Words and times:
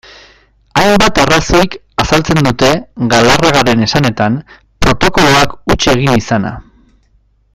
Hainbat 0.83 1.19
arrazoik 1.23 1.75
azaltzen 2.03 2.41
dute, 2.47 2.71
Galarragaren 3.13 3.85
esanetan, 3.89 4.41
protokoloak 4.87 5.55
huts 5.75 5.81
egin 5.97 6.19
izana. 6.25 6.57